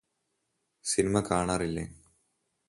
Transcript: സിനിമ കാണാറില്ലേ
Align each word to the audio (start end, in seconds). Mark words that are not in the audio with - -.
സിനിമ 0.85 1.19
കാണാറില്ലേ 1.29 1.85